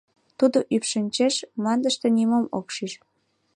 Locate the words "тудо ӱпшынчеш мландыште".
0.39-2.07